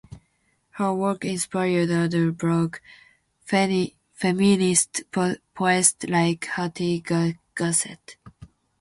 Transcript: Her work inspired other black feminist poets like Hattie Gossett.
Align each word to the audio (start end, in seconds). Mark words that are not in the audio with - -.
Her 0.71 0.95
work 0.95 1.23
inspired 1.25 1.91
other 1.91 2.31
black 2.31 2.81
feminist 3.45 5.03
poets 5.13 5.95
like 6.07 6.45
Hattie 6.45 7.03
Gossett. 7.53 8.15